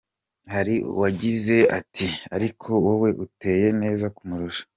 [0.53, 4.63] Hari uwagize ati “Ariko wowe uteye neza kumurusha.